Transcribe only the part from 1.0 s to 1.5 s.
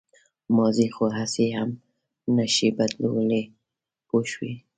هسې